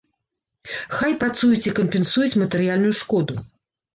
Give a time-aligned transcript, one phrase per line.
[0.97, 3.33] Хай працуюць і кампенсуюць матэрыяльную шкоду.